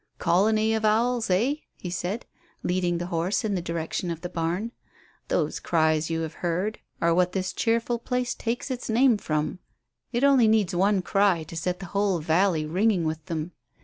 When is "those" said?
5.27-5.59